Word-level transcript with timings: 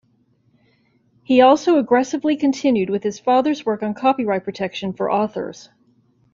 He 1.21 1.41
also 1.41 1.77
aggressively 1.77 2.35
continued 2.35 2.89
with 2.89 3.03
his 3.03 3.19
father's 3.19 3.67
work 3.67 3.83
on 3.83 3.93
copyright 3.93 4.43
protection 4.43 4.93
for 4.93 5.11
authors. 5.11 5.69